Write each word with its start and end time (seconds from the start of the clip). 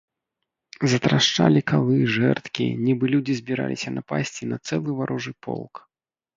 Затрашчалі 0.93 1.61
калы, 1.73 1.99
жэрдкі, 2.15 2.67
нібы 2.87 3.05
людзі 3.13 3.37
збіраліся 3.43 3.89
напасці 4.01 4.43
на 4.55 4.63
цэлы 4.67 4.89
варожы 4.99 5.31
полк. 5.49 5.87